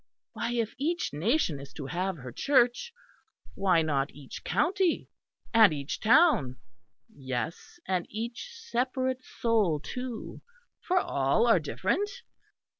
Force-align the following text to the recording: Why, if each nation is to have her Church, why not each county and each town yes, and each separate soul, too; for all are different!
Why, 0.33 0.53
if 0.53 0.73
each 0.79 1.13
nation 1.13 1.59
is 1.59 1.73
to 1.73 1.85
have 1.85 2.17
her 2.17 2.31
Church, 2.31 2.91
why 3.53 3.83
not 3.83 4.09
each 4.09 4.43
county 4.43 5.11
and 5.53 5.71
each 5.71 5.99
town 5.99 6.57
yes, 7.07 7.79
and 7.85 8.07
each 8.09 8.49
separate 8.51 9.23
soul, 9.23 9.79
too; 9.79 10.41
for 10.79 10.97
all 10.97 11.45
are 11.45 11.59
different! 11.59 12.09